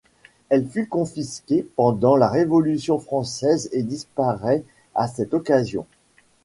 Elle 0.49 0.67
fut 0.67 0.87
confisquée 0.87 1.63
pendant 1.75 2.15
la 2.15 2.27
révolution 2.27 2.97
française 2.97 3.69
et 3.71 3.83
disparait 3.83 4.63
à 4.95 5.07
cette 5.07 5.35
occasion. 5.35 5.85